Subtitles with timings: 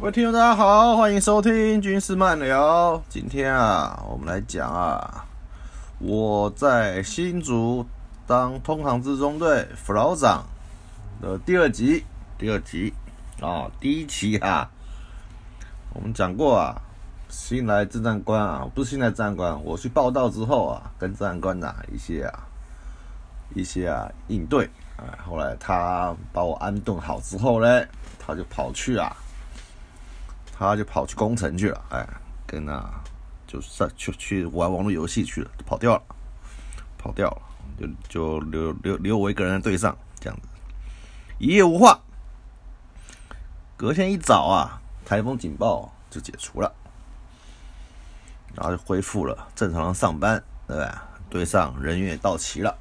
[0.00, 3.02] 各位听众，大家好，欢迎收听军事漫聊。
[3.08, 5.26] 今天啊，我们来讲啊，
[5.98, 7.84] 我在新竹
[8.24, 10.44] 当通航之中队副老长
[11.20, 12.04] 的第二集。
[12.38, 12.94] 第二集
[13.40, 14.70] 啊，第一期啊，
[15.92, 16.80] 我们讲过啊，
[17.28, 22.46] 新来政战官啊，不是新来战官，我去报道之后啊，跟政战官呐一些啊
[23.52, 24.64] 一些啊应对
[24.96, 27.84] 啊，后来他把我安顿好之后呢，
[28.16, 29.16] 他就跑去啊。
[30.58, 32.04] 他就跑去攻城去了，哎，
[32.44, 32.84] 跟那，
[33.46, 36.02] 就是去去玩网络游戏去了，跑掉了，
[36.98, 37.42] 跑掉了，
[37.78, 40.48] 就就留留留我一个人在队上，这样子，
[41.38, 42.00] 一夜无话。
[43.76, 46.74] 隔天一早啊，台风警报就解除了，
[48.56, 51.38] 然后就恢复了正常的上班，对吧对？
[51.38, 52.76] 队上人员也到齐了，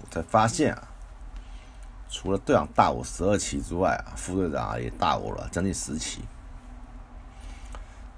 [0.00, 0.86] 我才发现啊，
[2.08, 6.20] 除了队长大我十二期之外啊，副队长也大我了将近十期。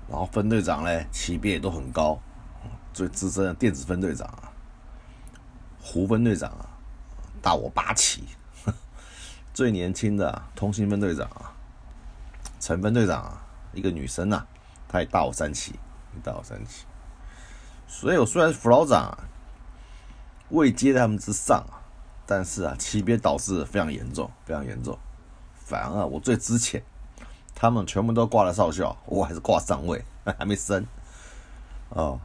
[0.08, 2.18] 然后分队长呢，级别也都很高，
[2.92, 4.52] 最资深的电子分队长啊，
[5.80, 6.68] 胡分队长啊，
[7.42, 8.24] 大我八期，
[9.54, 11.52] 最年轻的通信分队长啊，
[12.60, 14.44] 陈分队长啊，一个女生呐，
[14.86, 15.74] 她也大我三期，
[16.22, 16.84] 大我三旗，
[17.88, 19.18] 所以我虽然是副老长啊，
[20.50, 21.80] 位阶在他们之上啊，
[22.26, 24.98] 但是啊，级别导致非常严重，非常严重，
[25.54, 26.82] 反而我最之前。
[27.54, 30.04] 他们全部都挂了少校，我还是挂上尉，
[30.38, 30.84] 还没升。
[31.90, 32.18] 哦，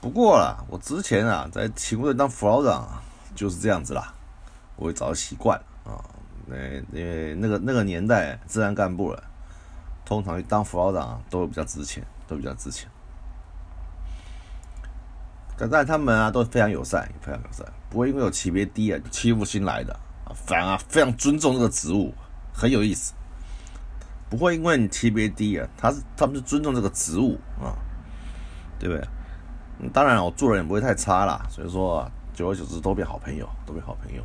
[0.00, 3.02] 不过啦，我之前啊在勤务队当副老长
[3.34, 4.14] 就是这样子啦，
[4.76, 6.00] 我也早习惯啊。
[6.46, 6.56] 那
[6.92, 9.22] 因为那个那个年代，自然干部了，
[10.04, 12.88] 通常当副老长都比较值钱，都比较值钱。
[15.58, 19.94] 但但他们啊都非常友善，非常友善，不会因为有级别低啊欺负新来的，
[20.34, 22.12] 反而非常尊重这个职务，
[22.52, 23.12] 很有意思。
[24.32, 27.76] 不会因为你级别低啊，他是他们是尊重这个职务啊，
[28.78, 29.90] 对不对？
[29.90, 34.24] 当然我做人也不会太差啦，所以说久而久之都变好朋友，都变好朋友，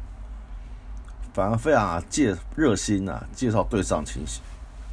[1.33, 4.39] 反而非常啊介热心啊，介绍对上亲戚，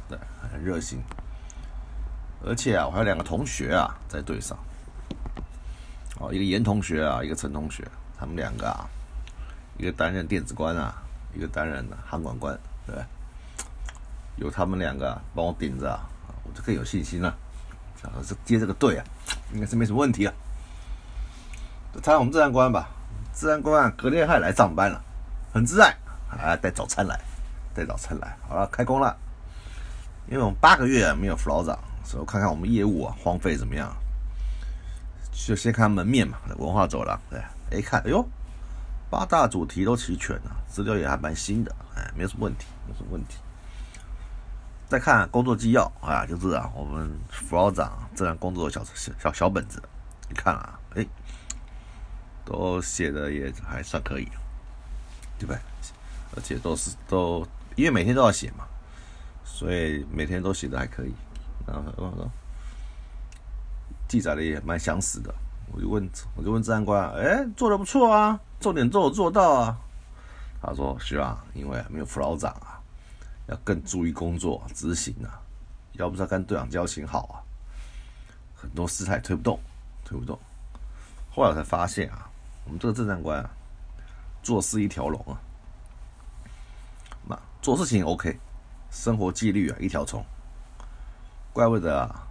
[0.09, 0.19] 对，
[0.51, 0.99] 很热心。
[2.43, 4.57] 而且啊，我还有两个同学啊在队上，
[6.19, 7.87] 哦，一个严同学啊，一个陈同学，
[8.19, 8.85] 他们两个啊，
[9.77, 10.93] 一个担任电子官啊，
[11.33, 12.95] 一个担任航管官，对。
[14.37, 16.07] 有他们两个帮我顶着啊，
[16.43, 17.35] 我就更有信心了。
[18.01, 19.05] 想是接这个队啊，
[19.53, 20.33] 应该是没什么问题了。
[21.95, 22.89] 参加我们治安官吧，
[23.33, 25.01] 治安官隔天还来上班了，
[25.53, 25.95] 很自在
[26.29, 27.19] 啊，带早餐来，
[27.73, 28.37] 带早餐来。
[28.47, 29.15] 好了，开工了。
[30.27, 33.95] 因为我们八个月没有副老长，所以我看看我们业务啊荒废怎么样。
[35.31, 37.41] 就先看门面嘛，文化走廊对。
[37.79, 38.27] 一看，哎呦，
[39.09, 43.37] 八大主题都齐全了，资料也还蛮新的，哎，没什么问题，没什么问题。
[44.87, 49.81] 再看工作纪要啊，就是啊，我们副老长这样工作小小小小本子，
[50.29, 51.05] 你看啊，哎，
[52.45, 54.25] 都写的也还算可以，
[55.39, 55.59] 对不对？
[56.35, 58.65] 而且都是都，因为每天都要写嘛，
[59.43, 61.13] 所以每天都写的还可以。
[61.65, 62.29] 然后
[64.07, 65.33] 记载的也蛮详实的。
[65.71, 69.77] 我就问，我就问治安官，哎，做的不错啊，重点都有做到啊。
[70.61, 72.74] 他说是啊，因为没有副老长啊。
[73.47, 75.39] 要更注意工作执行啊，
[75.93, 77.35] 要不是跟队长交情好啊，
[78.55, 79.59] 很多事态推不动，
[80.03, 80.39] 推不动。
[81.31, 82.29] 后来才发现啊，
[82.63, 83.49] 我们这个政战官啊，
[84.41, 85.37] 做事一条龙啊，
[87.27, 88.39] 那做事情 OK，
[88.89, 90.25] 生活纪律啊一条虫，
[91.53, 92.27] 怪不得啊，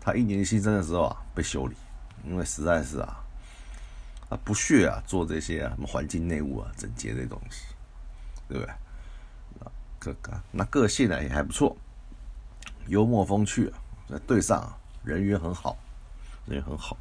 [0.00, 1.76] 他一年新生的时候啊被修理，
[2.24, 3.24] 因为实在是啊，
[4.28, 7.66] 啊不屑啊做这些啊什么环境内务啊整洁这东西，
[8.48, 8.74] 对不对？
[10.06, 11.76] 这个那个性呢也还不错，
[12.86, 13.72] 幽默风趣，
[14.08, 14.72] 在队上
[15.02, 15.76] 人缘很好，
[16.44, 16.96] 人缘很好。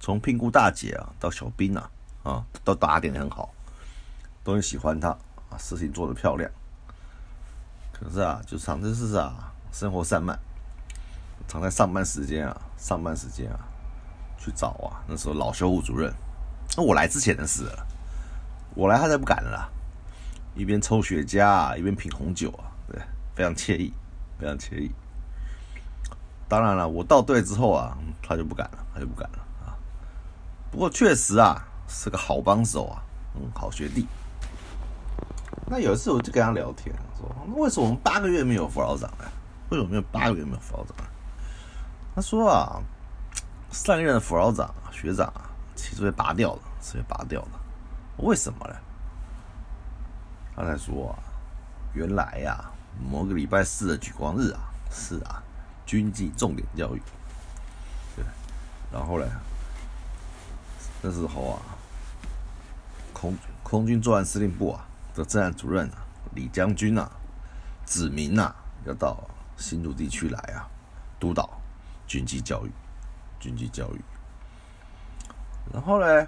[0.00, 1.88] 从聘雇大姐啊到小兵啊
[2.24, 3.54] 啊都打点的很好，
[4.42, 5.10] 都很喜欢他
[5.50, 6.50] 啊，事情做得漂亮。
[7.92, 10.36] 可是啊，就常真是啊，生活散漫，
[11.46, 13.60] 常在上班时间啊，上班时间啊
[14.36, 14.98] 去找啊。
[15.06, 16.12] 那时候老修护主任，
[16.76, 17.86] 那我来之前的事了，
[18.74, 19.70] 我来他才不敢了。
[20.54, 23.00] 一边抽雪茄，一边品红酒啊，对，
[23.34, 23.92] 非常惬意，
[24.38, 24.90] 非常惬意。
[26.48, 29.72] 当然了，我到队之后啊，他就不敢了，他就不敢了啊。
[30.70, 33.02] 不过确实啊，是个好帮手啊，
[33.34, 34.06] 嗯，好学弟。
[35.66, 39.24] 那有一次我就跟他聊天，说那为什么我们八个月没有副老长呢？
[39.70, 40.94] 为什么没有八个月没有副老长？
[42.14, 42.82] 他说啊，
[43.70, 47.60] 上一任的副老长学长啊，其实被拔掉了，是被拔掉了。
[48.18, 48.74] 为什么呢？
[50.54, 51.18] 他才说啊，
[51.94, 52.70] 原来呀，
[53.10, 54.60] 某个礼拜四的举光日啊，
[54.90, 55.42] 是啊，
[55.86, 57.02] 军纪重点教育。
[58.14, 58.24] 对，
[58.92, 59.26] 然后呢，
[61.00, 61.62] 那时候啊，
[63.14, 66.04] 空空军作战司令部啊的政战主任啊，
[66.34, 67.10] 李将军啊，
[67.86, 68.54] 指明啊，
[68.84, 69.26] 要到
[69.56, 70.68] 新竹地区来啊，
[71.18, 71.48] 督导
[72.06, 72.70] 军纪教育，
[73.40, 74.00] 军纪教育。
[75.72, 76.26] 然后呢？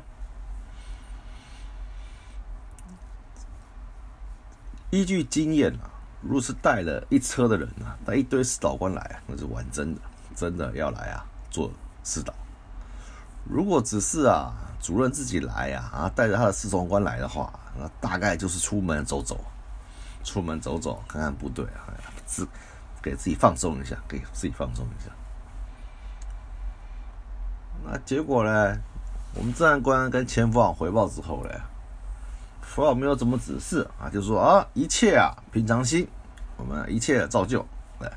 [4.94, 5.90] 依据经验啊，
[6.22, 10.00] 如果是带了一车的人啊，带一堆指导官来，那是玩真的，
[10.36, 11.68] 真的要来啊做
[12.04, 12.32] 指导。
[13.42, 19.40] 如果只是啊主任自己来呀，啊带着他的侍从官来的话，那大概就是出门走走，
[20.22, 21.90] 出门走走看看部队啊，
[22.24, 22.46] 自
[23.02, 25.10] 给自己放松一下，给自己放松一下。
[27.84, 28.78] 那结果呢？
[29.36, 31.50] 我们治安官跟前副长回报之后呢？
[32.66, 36.08] 副长没有怎么指示啊，就说啊，一切啊平常心，
[36.56, 37.64] 我们一切照旧，
[38.00, 38.10] 哎，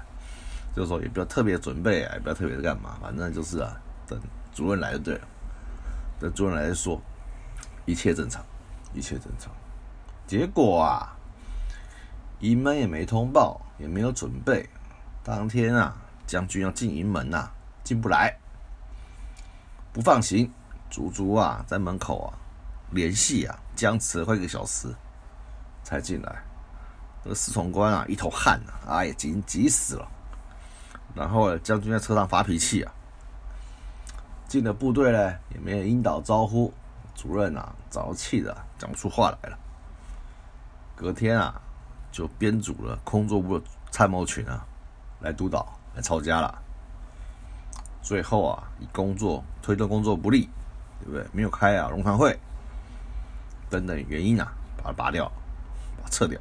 [0.76, 3.72] 就是说也不要特别准备啊，也不要特别的干嘛，反正就是啊，
[4.08, 4.20] 等
[4.54, 5.28] 主任来就对了，
[6.20, 7.00] 等主任来说，
[7.86, 8.44] 一切正常，
[8.94, 9.52] 一切正常。
[10.26, 11.16] 结果啊，
[12.40, 14.68] 营门也没通报，也没有准备，
[15.24, 15.96] 当天啊，
[16.26, 17.50] 将军要进营门呐，
[17.84, 18.36] 进不来，
[19.94, 20.52] 不放行，
[20.90, 22.34] 足足啊在门口啊。
[22.92, 24.94] 联系啊，僵持了快一个小时
[25.84, 26.44] 才进来。
[27.24, 30.08] 那个侍从官啊，一头汗啊，哎呀，急急死了。
[31.16, 32.92] 然后将军在车上发脾气啊，
[34.48, 36.74] 进了部队呢，也没有引导招呼。
[37.16, 39.58] 主任啊，着气的讲不出话来了。
[40.96, 41.60] 隔天啊，
[42.12, 44.64] 就编组了空作部的参谋群啊，
[45.20, 46.62] 来督导，来抄家了。
[48.04, 50.48] 最后啊，以工作推动工作不利，
[51.00, 51.26] 对不对？
[51.32, 52.40] 没有开啊，龙潭会。
[53.70, 55.26] 等等原因啊，把它拔掉，
[55.98, 56.40] 把它撤掉，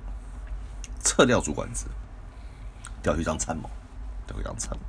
[1.02, 1.86] 撤掉主管职，
[3.02, 3.68] 调去当参谋，
[4.26, 4.82] 调去当参谋。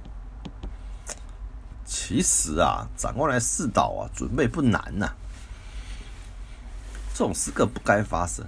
[1.86, 5.13] 其实啊，长官来试导啊，准备不难呐。
[7.13, 8.45] 这种事更不该发生，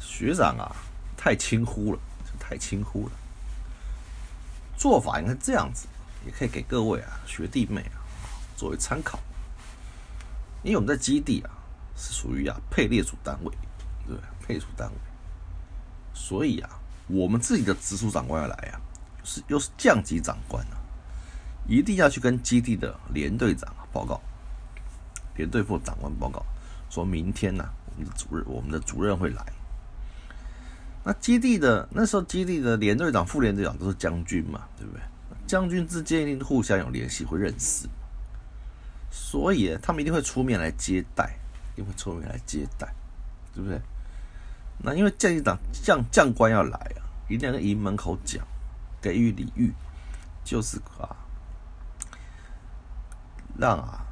[0.00, 0.74] 学长啊，
[1.16, 2.00] 太轻忽了，
[2.40, 3.12] 太轻忽了。
[4.76, 5.86] 做法应该这样子，
[6.26, 8.02] 也可以给各位啊学弟妹啊
[8.56, 9.20] 作为参考。
[10.64, 11.50] 因为我们在基地啊。
[11.96, 13.52] 是属于啊配列组单位，
[14.06, 14.16] 对？
[14.46, 14.94] 配组单位，
[16.12, 16.70] 所以啊，
[17.06, 18.80] 我们自己的直属长官要来啊，
[19.24, 20.76] 是又是降级长官啊，
[21.66, 24.20] 一定要去跟基地的连队长报告，
[25.36, 26.44] 连队副长官报告，
[26.90, 29.44] 说明天呢，我们的主任，我们的主任会来。
[31.04, 35.00] 那基地的那时候，基地的连队长、副连队长都是将军嘛，对不对？
[35.46, 37.86] 将军之间一定互相有联系，会认识，
[39.10, 41.38] 所以他们一定会出面来接待。
[41.76, 42.92] 因为出面来接待，
[43.54, 43.80] 对不对？
[44.78, 48.44] 那因为将级长将将官要来啊，一定要在营门口讲，
[49.00, 49.72] 给予礼遇，
[50.44, 51.16] 就是啊，
[53.56, 54.04] 让啊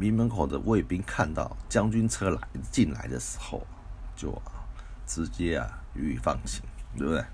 [0.00, 3.66] 营门口的卫兵看到将军车来进来的时候，
[4.14, 4.64] 就啊
[5.06, 6.62] 直接啊予以放行，
[6.96, 7.24] 对不对？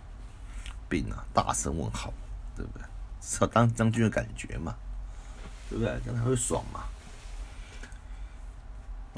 [0.88, 2.12] 并啊大声问好，
[2.56, 2.84] 对不对？
[3.20, 4.74] 是要当将军的感觉嘛，
[5.68, 6.00] 对不对？
[6.04, 6.84] 这样才会爽嘛。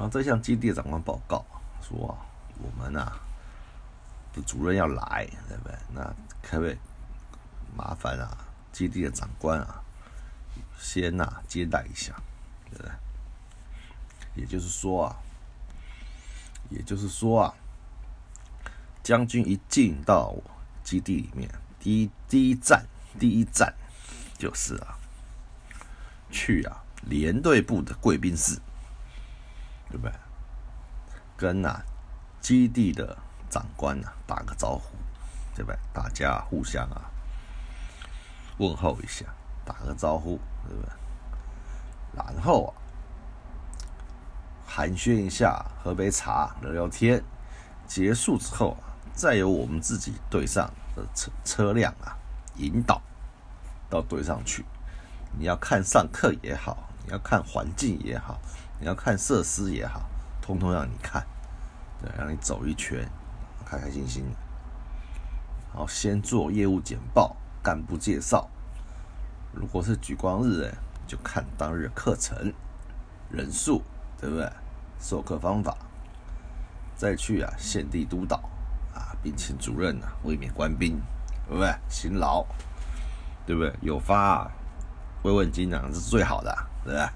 [0.01, 1.45] 然后再向基地长官报告
[1.83, 2.17] 说
[2.57, 3.13] ：“我们呐
[4.33, 5.77] 的主任要来，对不对？
[5.93, 6.03] 那
[6.43, 6.79] 可不可以
[7.77, 8.35] 麻烦啊，
[8.73, 9.83] 基地的长官啊，
[10.79, 12.15] 先呐接待一下，
[12.71, 12.91] 对不对？
[14.37, 15.17] 也就是说啊，
[16.71, 17.55] 也就是说啊，
[19.03, 20.35] 将军一进到
[20.83, 21.47] 基地里面，
[21.79, 22.87] 第一第一站，
[23.19, 23.75] 第一站
[24.39, 24.97] 就是啊，
[26.31, 28.59] 去啊连队部的贵宾室。”
[29.91, 30.13] 对不对？
[31.37, 31.83] 跟啊
[32.41, 33.17] 基地的
[33.49, 34.95] 长官啊打个招呼，
[35.55, 35.79] 对不对？
[35.93, 37.11] 大家互相啊
[38.59, 39.27] 问候一下，
[39.65, 40.91] 打个招呼，对不对？
[42.15, 42.73] 然后啊
[44.67, 47.23] 寒暄一下，喝杯茶，聊聊天。
[47.87, 52.17] 结束之后啊，再由我们自己队上的车车辆啊
[52.57, 53.03] 引导
[53.89, 54.65] 到队上去。
[55.37, 58.39] 你要看上课也好，你要看环境也好。
[58.81, 60.09] 你要看设施也好，
[60.41, 61.25] 通通让你看，
[62.01, 63.07] 对，让你走一圈，
[63.67, 64.25] 开开心心。
[65.71, 68.49] 好，先做业务简报、干部介绍。
[69.53, 70.75] 如果是举光日，哎，
[71.07, 72.53] 就看当日课程
[73.31, 73.83] 人数，
[74.19, 74.51] 对不对？
[74.99, 75.77] 授课方法，
[76.97, 78.37] 再去啊，现地督导
[78.95, 80.99] 啊，并请主任啊，慰勉官兵，
[81.47, 81.75] 对不对？
[81.89, 82.47] 辛劳，
[83.45, 83.75] 对不对？
[83.83, 84.51] 有发
[85.23, 87.09] 慰问金啊，是最好的，对不对？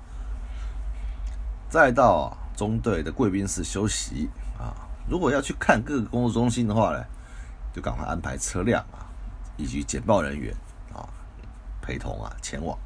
[1.75, 4.71] 再到中队的贵宾室休息啊。
[5.09, 7.05] 如果要去看各个工作中心的话呢，
[7.75, 9.11] 就赶快安排车辆啊，
[9.57, 10.55] 以及简报人员
[10.93, 11.03] 啊
[11.83, 12.79] 陪同啊前往。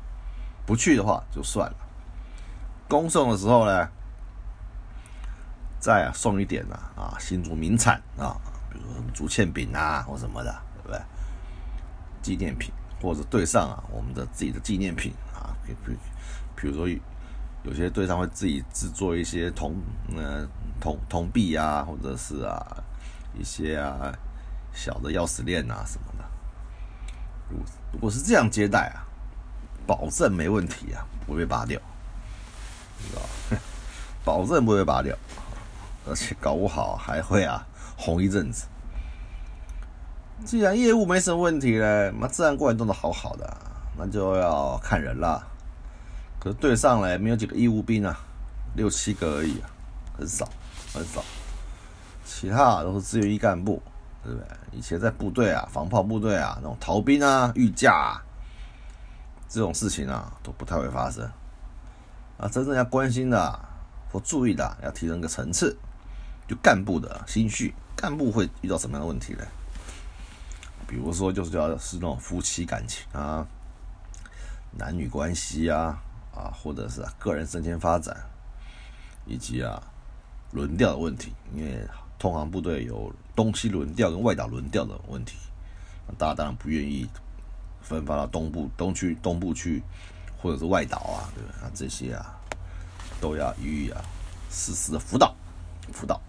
[0.64, 1.76] 不去的话就算了。
[2.88, 3.87] 恭送的时候呢，
[5.78, 8.40] 再送一点啊啊新竹名产啊，
[8.71, 10.99] 比如说竹签饼啊或什么的，对不对？
[12.23, 15.95] 纪念品或者对上啊我们的自己的纪念品啊，比比
[16.57, 16.88] 比如说
[17.69, 19.75] 有些对上会自己制作一些铜
[20.17, 20.47] 呃
[20.81, 22.77] 铜铜币啊，或者是啊
[23.39, 24.13] 一些啊
[24.73, 26.25] 小的钥匙链啊什么的。
[27.93, 29.05] 如果是这样接待啊。
[29.87, 31.81] 保证没问题啊，不会拔掉，
[33.01, 33.23] 知道
[34.23, 35.17] 保证不会拔掉，
[36.07, 38.67] 而且搞不好还会啊红一阵子。
[40.45, 43.57] 既然业务没什么问题嘞，那自然过来弄得好好的，
[43.97, 45.43] 那就要看人了。
[46.40, 48.18] 可是队上来没有几个义务兵啊，
[48.75, 49.71] 六七个而已啊，
[50.16, 50.49] 很少
[50.95, 51.23] 很少。
[52.25, 53.83] 其他都是自愿役干部，
[54.23, 54.47] 对不对？
[54.73, 58.23] 以前在部队啊，防炮部队啊，那种逃兵啊、御驾啊。
[59.49, 61.25] 这种事情啊，都不太会发生。
[62.37, 63.59] 啊，真正要关心的
[64.12, 65.76] 或注意的，要提升个层次，
[66.47, 69.45] 就干部的心绪，干部会遇到什么样的问题呢？
[70.87, 73.47] 比如说，就是要是那种夫妻感情啊、
[74.76, 75.99] 男女关系啊，
[76.38, 78.16] 啊，或者是个人升迁发展，
[79.26, 79.83] 以及啊
[80.52, 81.35] 轮调的问题。
[81.54, 81.87] 因为
[82.18, 85.37] 通航部队有东西轮调跟外岛轮调的问题，
[86.16, 87.09] 大家当然不愿意。
[87.80, 89.83] 分发到东部、东区、东部区，
[90.37, 91.59] 或者是外岛啊，对不对？
[91.62, 92.37] 那这些啊，
[93.18, 94.02] 都要予以啊
[94.50, 95.35] 实时的辅导、
[95.90, 96.21] 辅导。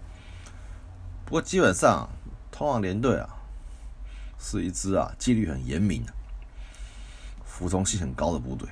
[1.26, 2.08] 不过基本上，
[2.50, 3.28] 通航连队啊，
[4.38, 6.02] 是一支啊纪律很严明、
[7.44, 8.66] 服从性很高的部队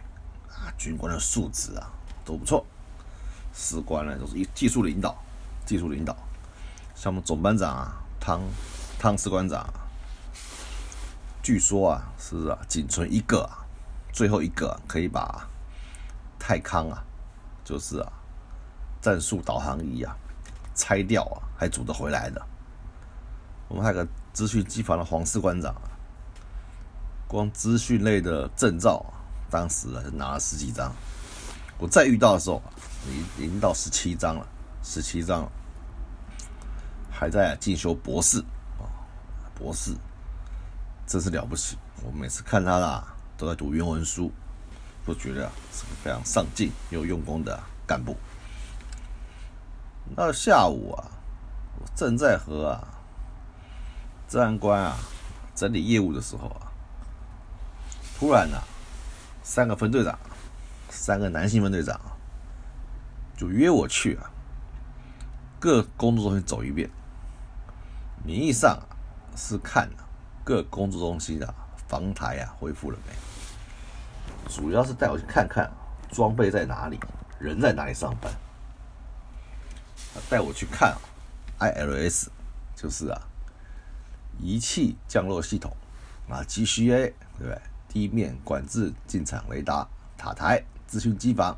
[0.77, 1.91] 军官的素质啊
[2.25, 2.65] 都不错，
[3.55, 5.17] 士官呢都是一技术领导、
[5.65, 6.17] 技术领导。
[6.95, 8.41] 像我们总班长啊，汤
[8.99, 9.67] 汤士官长。
[11.41, 13.65] 据说啊，是啊，仅存一个啊，
[14.13, 15.49] 最后一个可以把
[16.39, 17.03] 泰康啊，
[17.65, 18.13] 就是啊，
[19.01, 20.15] 战术导航仪啊
[20.75, 22.45] 拆掉啊，还组得回来的。
[23.69, 25.75] 我们还有个资讯机房的黄士官长，
[27.27, 29.07] 光资讯类的证照，
[29.50, 30.93] 当时啊就拿了十几张。
[31.78, 32.62] 我再遇到的时候，
[33.09, 34.47] 已已经到十七张了，
[34.83, 35.52] 十七张了，
[37.11, 38.40] 还在进修博士
[38.78, 38.87] 啊，
[39.55, 39.95] 博士。
[41.07, 41.78] 真是了不起！
[42.05, 43.02] 我每次看他啦，
[43.38, 44.31] 都在读原文书，
[45.07, 48.14] 都觉得是个非常上进又用功的干部。
[50.14, 51.09] 到下午啊，
[51.81, 52.88] 我正在和啊
[54.28, 54.99] 治安官啊
[55.55, 56.69] 整理业务的时候啊，
[58.19, 58.59] 突然呢，
[59.49, 60.19] 三个分队长，
[60.90, 61.99] 三个男性分队长，
[63.35, 64.31] 就约我去啊
[65.59, 66.90] 各工作中心走一遍，
[68.23, 68.78] 名义上
[69.35, 69.88] 是看。
[70.45, 71.55] 各工作中心的
[71.88, 73.12] 房台啊，恢复了没？
[74.50, 75.71] 主要是带我去看看
[76.11, 76.99] 装备在哪里，
[77.38, 78.33] 人在哪里上班。
[80.31, 80.97] 带我去看
[81.59, 82.28] ILS，
[82.75, 83.21] 就是啊，
[84.38, 85.75] 仪器降落系统
[86.31, 87.59] 啊，GCA 对不对？
[87.88, 91.57] 地面管制进场雷达塔台、资讯机房、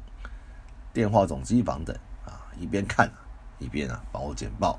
[0.93, 3.11] 电话总机房等啊，一边看
[3.59, 4.79] 一边啊，帮我简报。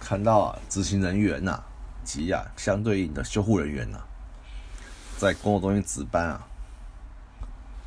[0.00, 1.62] 看到啊，执行人员呐。
[2.04, 3.98] 及啊，相对应的修护人员呐，
[5.16, 6.46] 在工作中心值班啊，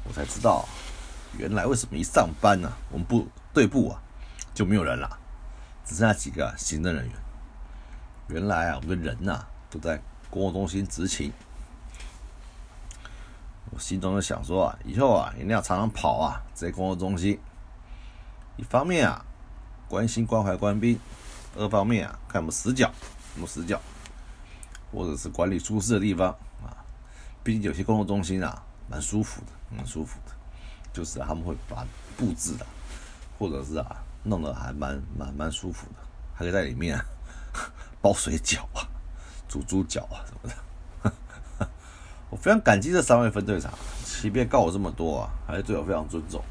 [0.04, 0.68] 我才知道，
[1.38, 4.02] 原来为什么一上班呢，我们部队部啊
[4.56, 5.20] 就没有人了，
[5.86, 7.14] 只剩下几个行政人员。
[8.30, 10.02] 原来啊，我们的人呐都在
[10.32, 11.32] 工作中心执勤。
[13.78, 17.40] 心中就想说啊，以后啊一定要常常跑啊，在工作中心。
[18.58, 19.24] 一方面啊，
[19.88, 20.98] 关心关怀官兵；
[21.56, 22.92] 二方面啊，看我们死角，
[23.34, 23.80] 什么死角。
[24.90, 26.30] 或者是管理舒适的地方
[26.64, 26.72] 啊，
[27.44, 30.32] 毕竟有些工作中心啊，蛮舒服的，蛮舒服的，
[30.94, 32.66] 就是他们会把布置的，
[33.38, 35.96] 或者是啊，弄得还蛮蛮蛮舒服的，
[36.34, 36.98] 还可以在里面
[38.02, 38.88] 包水饺啊，
[39.50, 40.56] 煮猪脚啊什么的。
[42.30, 43.72] 我非常感激这三位分队长，
[44.04, 46.42] 即便告我这么多啊，还是对我非常尊重。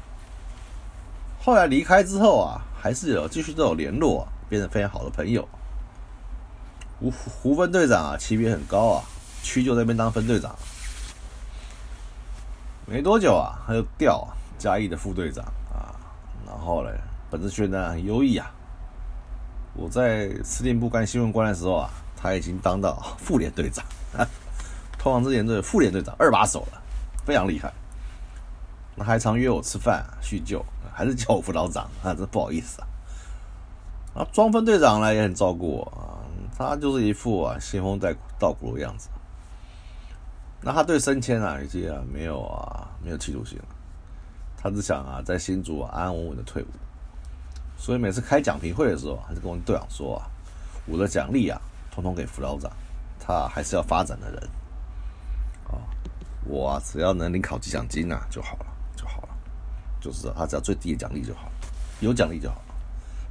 [1.39, 5.47] 后来离开之后啊，还是有继续都有联络，变成非常好的朋友。
[6.99, 9.03] 胡胡分队长啊，级别很高啊，
[9.43, 10.55] 区就在那边当分队长。
[12.87, 15.93] 没多久啊，他就调嘉义的副队长啊，
[16.47, 16.89] 然后呢，
[17.29, 18.51] 本子学呢很优异啊。
[19.75, 23.85] 我在司令部干新闻官的时候啊，他已经当到副连队长，
[24.97, 26.81] 通常之前队副连队长二把手了，
[27.25, 27.71] 非常厉害。
[28.95, 32.87] 那还常约我吃饭叙旧，还是叫我副老长啊，真不好意思啊。
[34.15, 36.17] 啊，庄分队长呢也很照顾我啊。
[36.57, 39.09] 他就是一副啊仙风带道骨的样子。
[40.61, 43.65] 那他对升迁啊，已经啊没有啊没有企图心了。
[44.57, 46.67] 他只想啊在新竹安安稳稳的退伍。
[47.77, 50.25] 所以每次开奖评会的时候，还是跟我们队长说啊，
[50.87, 51.61] 我的奖励啊，
[51.91, 52.71] 统统给辅导长，
[53.19, 54.49] 他还是要发展的人。
[56.47, 59.29] 我只要能领考级奖金啊就好了，就好了。
[59.99, 61.51] 就是他只要最低的奖励就好，
[61.99, 62.61] 有奖励就好。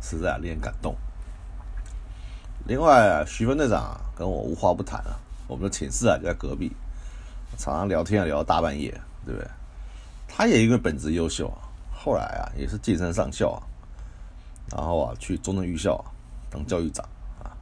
[0.03, 0.95] 实在令人感动。
[2.67, 5.19] 另外，徐分队长啊，跟我无话不谈啊。
[5.49, 6.73] 我们的寝室啊就在隔壁，
[7.57, 8.91] 常常聊天啊聊到大半夜，
[9.25, 9.49] 对不对？
[10.29, 13.63] 他也因为本职优秀啊，后来啊也是晋升上校啊，
[14.73, 16.05] 然后啊去中正预校
[16.51, 17.09] 当教育长
[17.43, 17.55] 啊，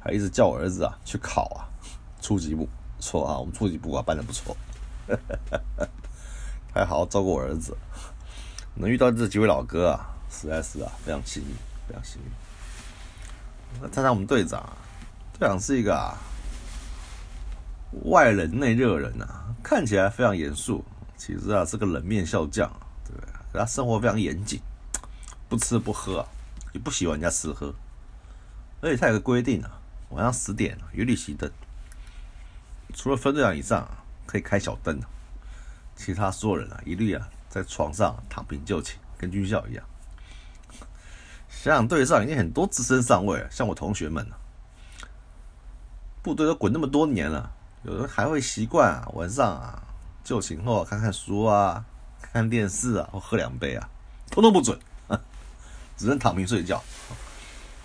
[0.00, 1.66] 还一直叫我儿子啊去考啊
[2.20, 2.68] 初级部，
[3.06, 4.56] 错啊我们初级部啊办的不错，
[6.74, 7.76] 还好好照顾我儿子，
[8.74, 10.12] 能遇到这几位老哥啊。
[10.28, 11.48] 实在是啊，非常幸运，
[11.88, 12.28] 非常幸运。
[13.80, 14.68] 那看看我们队长，
[15.38, 16.18] 队长是一个啊
[18.04, 20.84] 外冷内热人啊，看起来非常严肃，
[21.16, 22.70] 其实啊是个冷面笑匠，
[23.06, 23.30] 对不对？
[23.52, 24.60] 他生活非常严谨，
[25.48, 26.26] 不吃不喝，
[26.72, 27.72] 也不喜欢人家吃喝。
[28.82, 31.50] 而且他有个规定啊，晚上十点一律熄灯，
[32.94, 33.88] 除了分队长以上
[34.26, 35.00] 可以开小灯，
[35.94, 39.84] 其他所有人啊一律啊在床上躺平就寝，跟军校一样。
[41.48, 44.26] 想想队上已经很多资深上尉了，像我同学们
[46.22, 47.50] 部队都滚那么多年了，
[47.82, 49.82] 有人还会习惯啊晚上啊
[50.24, 51.84] 就寝后看看书啊，
[52.20, 53.88] 看电视啊，或喝两杯啊，
[54.30, 54.78] 通通不准，
[55.96, 56.82] 只能躺平睡觉。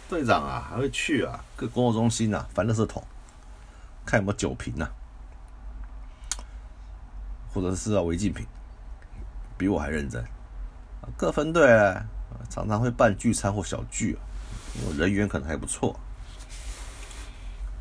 [0.10, 3.02] 队长啊还会去啊各工作中心啊翻垃圾桶，
[4.06, 4.90] 看有没有酒瓶啊，
[7.54, 8.46] 或者是啊违禁品，
[9.58, 10.24] 比我还认真。
[11.18, 11.68] 各分队。
[12.50, 14.20] 常常会办聚餐或小聚啊，
[14.98, 15.98] 人缘可能还不错，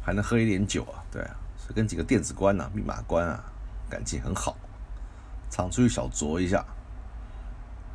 [0.05, 3.43] 还能喝一点酒啊，对啊，是跟几个电子官啊、密码官啊
[3.89, 4.57] 感情很好，
[5.51, 6.65] 常出去小酌一下。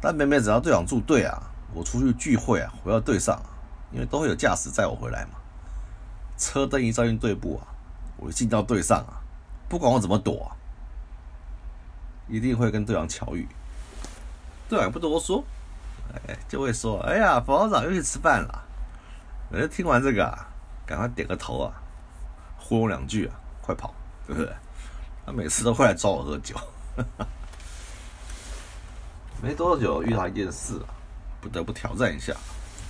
[0.02, 1.40] 但每每只要队长驻队啊，
[1.74, 3.40] 我出去聚会啊，回到队上，
[3.92, 5.38] 因为都会有驾驶载我回来嘛，
[6.38, 7.68] 车灯一照进队部啊，
[8.26, 9.22] 我进到队上啊，
[9.70, 10.52] 不管我怎么躲，
[12.28, 13.48] 一定会跟队长巧遇，
[14.68, 15.44] 队长也不多说。
[16.28, 18.64] 哎，就会说：“哎呀，副长又去吃饭了。”
[19.52, 20.48] 人家听完这个啊，
[20.86, 21.74] 赶快点个头啊，
[22.58, 23.94] 呼我两句啊，快跑，
[24.26, 24.52] 对不对？
[25.26, 26.56] 他每次都会来找我喝酒。
[29.42, 30.80] 没多久遇到一件事，
[31.42, 32.34] 不得不挑战一下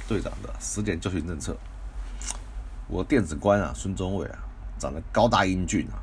[0.07, 1.57] 队长的十点就训政策。
[2.87, 4.39] 我电子官啊，孙中伟啊，
[4.77, 5.99] 长得高大英俊啊，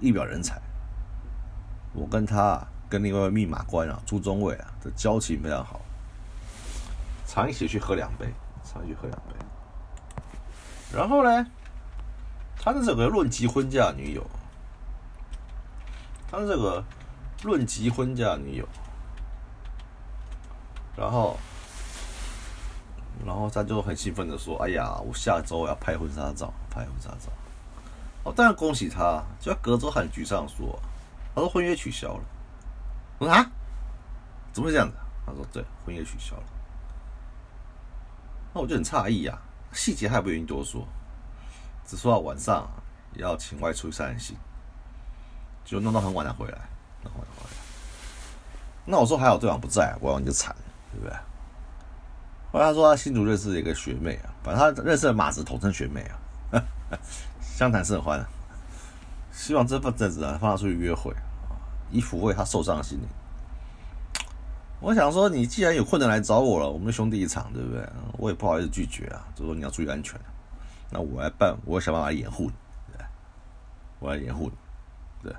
[0.00, 0.60] 一表人才。
[1.92, 5.80] 我跟他跟另外密码官啊，朱中伟啊的交情非常好。
[7.26, 9.34] 常一起去喝两杯，常一起喝两杯。
[10.94, 11.46] 然后呢，
[12.58, 14.24] 他的这个论及婚嫁女友，
[16.30, 16.84] 他的这个
[17.42, 18.68] 论及婚嫁女友，
[20.96, 21.36] 然后，
[23.24, 27.32] 然后他就很兴奋的说：“哎呀，我下周要拍婚纱照，拍婚纱照。”
[28.26, 30.76] 哦，当然恭喜他，就隔周很沮丧说
[31.32, 32.24] ：“他说婚约取消了。”
[33.18, 33.48] 我说：“啊，
[34.52, 36.42] 怎么会这样子？”他说：“对，婚约取消了。”
[38.52, 39.38] 那我就很诧异呀，
[39.72, 40.84] 细节还不愿意多说，
[41.86, 42.68] 只说到晚上
[43.14, 44.36] 要请外出散心，
[45.64, 46.58] 就弄到很晚才回来，
[47.04, 47.56] 很晚回来。
[48.86, 51.16] 那我说还好队长不在，不然你就惨了，对不对？
[52.50, 56.18] 后来他说他新竹认识一个学妹啊，反正他认识的马子统称学妹啊，
[57.56, 58.22] 相谈甚欢，
[59.32, 61.56] 希望这份阵子啊放他出去约会啊，
[61.90, 63.08] 以抚慰他受伤的心灵。
[64.78, 67.88] 我想说，你既然有困难来找我了，我们兄弟一场，对不对？
[68.18, 70.20] 我也不好意思拒绝啊，就说你要注意安全。
[70.90, 72.52] 那我来办，我想办法掩护你，
[72.92, 73.06] 对，
[74.00, 74.56] 我来掩护你，
[75.22, 75.34] 对。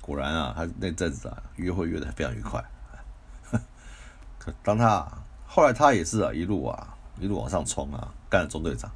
[0.00, 2.60] 果然啊，他那阵子啊，约会约的非常愉快。
[4.40, 5.06] 可当他
[5.46, 8.90] 后来他也是啊，一路啊，一路往上冲啊，干了中队长。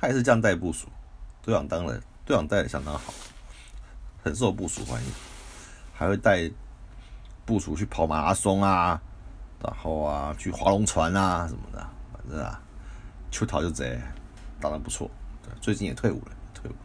[0.00, 0.86] 他也是这样带部署，
[1.48, 3.10] 队长当了，队长带的相当好，
[4.22, 5.10] 很受部署欢迎，
[5.94, 6.50] 还会带。
[7.46, 9.00] 部署去跑马拉松啊，
[9.64, 11.78] 然后啊去划龙船啊什么的，
[12.12, 12.60] 反正啊，
[13.30, 13.98] 秋桃就这，
[14.60, 15.10] 当然不错。
[15.42, 16.80] 对，最近也退伍了，退伍了。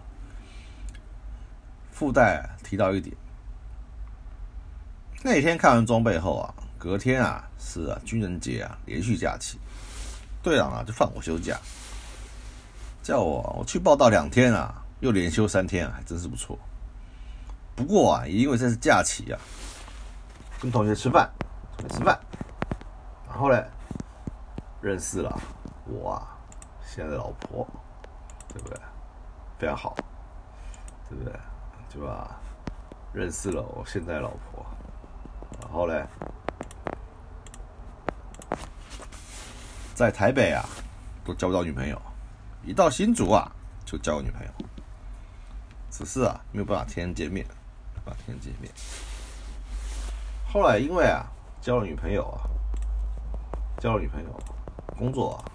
[1.91, 3.13] 附带提到一点，
[5.21, 9.59] 那天看完装备后啊，隔天啊是啊军人节啊连续假期，
[10.41, 11.59] 队长啊就放我休假，
[13.03, 16.57] 叫我我去报道两天啊，又连休三天啊，还真是不错。
[17.75, 19.37] 不过啊，也因为这是假期啊。
[20.61, 21.29] 跟同学吃饭，
[21.89, 22.17] 吃饭，
[23.27, 23.61] 然后呢，
[24.81, 25.37] 认识了
[25.85, 26.39] 我啊
[26.81, 27.67] 现在的老婆，
[28.47, 28.79] 对不对？
[29.59, 29.93] 非常好，
[31.09, 31.33] 对不对？
[31.93, 32.39] 对吧？
[33.11, 34.65] 认识了我现在老婆，
[35.61, 36.05] 然后嘞，
[39.93, 40.63] 在台北啊，
[41.25, 42.01] 都交不到女朋友，
[42.65, 43.51] 一到新竹啊，
[43.85, 44.51] 就交个女朋友。
[45.91, 47.45] 只是啊，没有办法天天见面，
[48.05, 48.71] 啊，天天见面。
[50.51, 51.25] 后来因为啊，
[51.61, 52.47] 交了女朋友啊，
[53.79, 54.39] 交了女朋友，
[54.97, 55.51] 工作啊，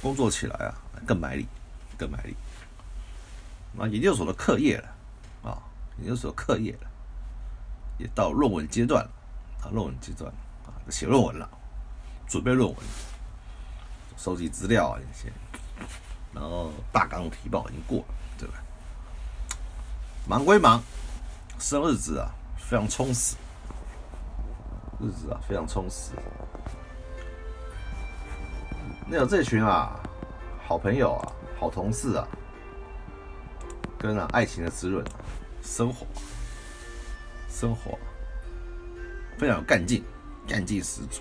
[0.00, 0.74] 工作起来啊，
[1.04, 1.46] 更卖力，
[1.98, 2.36] 更卖力。
[3.72, 4.88] 那研究所的课业了，
[5.50, 5.58] 啊，
[5.98, 6.90] 研究所课业了，
[7.98, 9.10] 也到论文阶段了，
[9.64, 10.32] 啊，论文阶段
[10.64, 11.50] 啊，写论文了，
[12.28, 12.78] 准备论文，
[14.16, 15.32] 收集资料啊这些，
[16.32, 18.54] 然后大纲提报已经过了，对吧？
[20.28, 20.82] 忙归忙，
[21.58, 23.36] 生日子啊非常充实，
[25.00, 26.12] 日子啊非常充实。
[29.06, 29.98] 那有这群啊
[30.66, 32.28] 好朋友啊好同事啊，
[33.98, 35.04] 跟啊爱情的滋润，
[35.62, 36.06] 生活
[37.48, 37.98] 生活
[39.36, 40.04] 非常有干劲，
[40.46, 41.20] 干劲十足。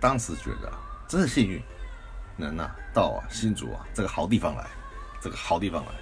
[0.00, 0.72] 当时觉得
[1.06, 1.60] 真是幸运，
[2.38, 4.66] 能啊到啊新竹啊这个好地方来，
[5.20, 5.92] 这个好地方来。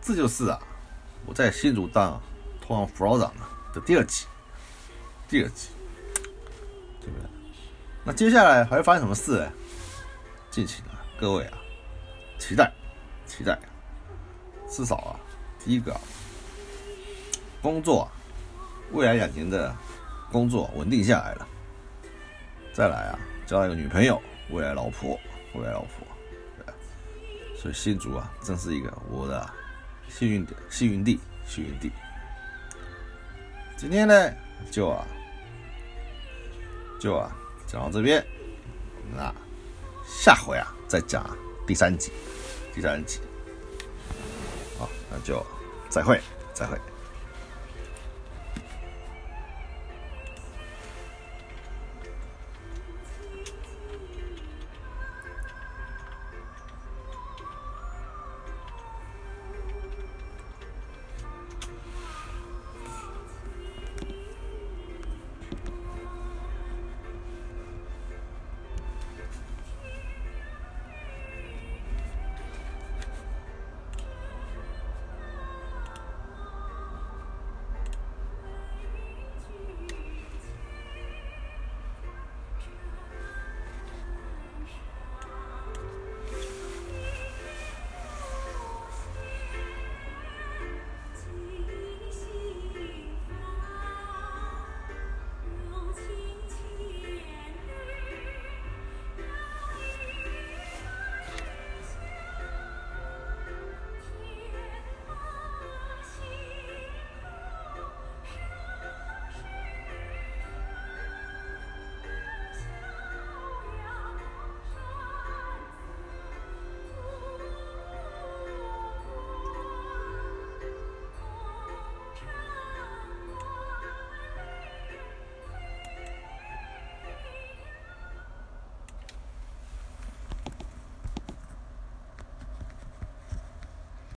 [0.00, 0.58] 这就是啊，
[1.26, 2.18] 我在新竹当
[2.60, 3.30] 通往 f l o r i
[3.74, 4.26] 的第二集，
[5.28, 5.68] 第二集，
[7.00, 7.28] 对不对？
[8.04, 9.52] 那接下来还会发生什么事呢？
[10.48, 11.58] 敬请啊，各位啊，
[12.38, 12.72] 期待，
[13.26, 13.58] 期待。
[14.68, 15.20] 至少啊，
[15.64, 16.00] 第一个啊，
[17.60, 18.08] 工作，
[18.92, 19.74] 未来两年的
[20.30, 21.48] 工作稳定下来了。
[22.72, 25.18] 再来啊，交一个女朋友，未来老婆，
[25.54, 26.06] 未来老婆，
[26.58, 26.74] 对。
[27.56, 29.50] 所以新竹啊，真是一个我的。
[30.08, 31.90] 幸运的幸运地，幸运地。
[33.76, 34.32] 今天呢，
[34.70, 35.04] 就啊，
[37.00, 38.24] 就啊，讲到这边，
[39.16, 39.34] 那
[40.06, 41.28] 下回啊，再讲
[41.66, 42.12] 第三集，
[42.72, 43.18] 第三集。
[44.78, 45.44] 好，那就
[45.90, 46.20] 再会，
[46.54, 46.78] 再会。